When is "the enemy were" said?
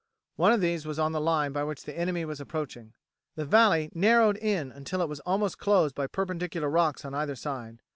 1.83-2.35